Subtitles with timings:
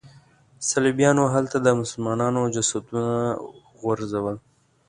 [0.69, 3.15] صلیبیانو هلته د مسلمانانو جسدونه
[3.81, 4.35] غورځول.